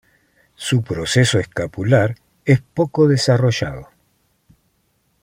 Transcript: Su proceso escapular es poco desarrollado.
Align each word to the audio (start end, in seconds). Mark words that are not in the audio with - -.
Su 0.55 0.81
proceso 0.81 1.37
escapular 1.37 2.15
es 2.43 2.59
poco 2.63 3.07
desarrollado. 3.07 3.89